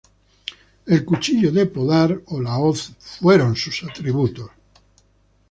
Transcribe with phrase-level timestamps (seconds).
[0.87, 4.49] El cuchillo de podar, o la hoz, fueron sus atributos.